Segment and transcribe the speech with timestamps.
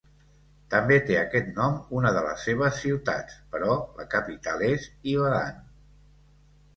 [0.73, 5.61] També té aquest nom una de les seves ciutats, però la capital és Ibadan.